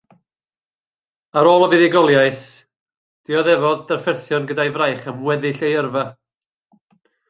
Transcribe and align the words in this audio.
Ar 1.41 1.49
ôl 1.51 1.65
y 1.65 1.67
fuddugoliaeth, 1.73 2.43
dioddefodd 3.25 3.87
drafferthion 3.95 4.51
gyda'i 4.53 4.75
fraich 4.79 5.09
am 5.13 5.25
weddill 5.29 5.65
ei 5.71 5.81
yrfa. 5.83 6.09